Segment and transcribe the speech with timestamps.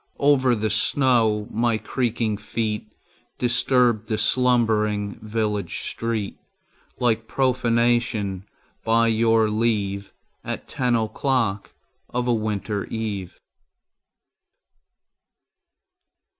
[0.17, 2.91] Over the snow my creaking feet
[3.37, 6.39] Disturbed the slumbering village street
[6.99, 8.47] Like profanation,
[8.83, 10.11] by your leave,
[10.43, 11.75] At ten o'clock
[12.09, 13.39] of a winter eve.